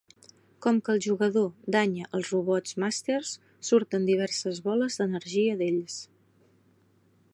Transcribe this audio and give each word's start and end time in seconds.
Com 0.65 0.77
que 0.85 0.93
el 0.95 1.01
jugador 1.07 1.45
danya 1.75 2.07
els 2.19 2.31
Robots 2.35 2.77
Masters, 2.85 3.35
surten 3.69 4.09
diverses 4.11 4.63
boles 4.71 4.99
d'energia 5.03 5.59
d'ells. 5.61 6.01